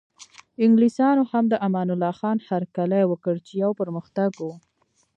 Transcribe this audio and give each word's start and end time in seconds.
انګلیسانو 0.65 1.23
هم 1.31 1.45
د 1.49 1.53
امان 1.67 1.87
الله 1.93 2.13
خان 2.19 2.37
هرکلی 2.49 3.03
وکړ 3.07 3.35
چې 3.45 3.53
یو 3.63 3.71
پرمختګ 3.81 4.31
و. 4.39 4.45